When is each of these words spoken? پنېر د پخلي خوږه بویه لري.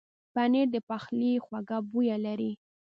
پنېر 0.33 0.67
د 0.75 0.77
پخلي 0.89 1.31
خوږه 1.45 1.77
بویه 1.91 2.17
لري. 2.25 2.51